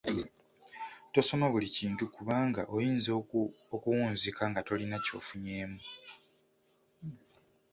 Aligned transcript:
Tosoma 1.13 1.45
buli 1.53 1.67
kintu 1.77 2.03
kubanga 2.15 2.61
oyinza 2.75 3.11
okuwunzika 3.75 4.41
nga 4.49 4.61
tolina 4.67 4.97
ky'ofunyeemu. 5.03 5.81